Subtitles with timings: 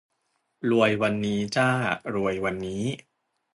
[0.69, 1.69] รวยวันนี้จ้า
[2.15, 2.83] รวยวันนี้